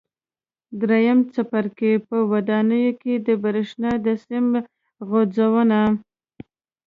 درېیم 0.81 1.19
څپرکی: 1.33 1.91
په 2.07 2.17
ودانیو 2.31 2.91
کې 3.01 3.13
د 3.27 3.27
برېښنا 3.43 3.91
د 4.05 4.07
سیم 4.25 4.45
غځونه 5.09 5.79